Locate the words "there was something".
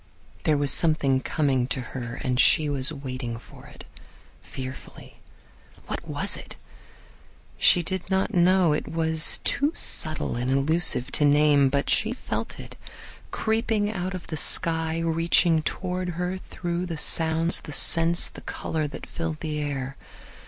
0.45-1.19